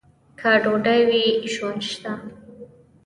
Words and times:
که 0.39 0.51
ډوډۍ 0.63 1.01
وي، 1.09 1.25
ژوند 1.53 1.81
شته. 1.91 2.11